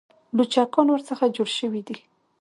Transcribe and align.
لوچکان 0.35 0.87
ورڅخه 0.89 1.25
جوړ 1.35 1.49
شوي 1.59 1.81
دي. 1.87 1.97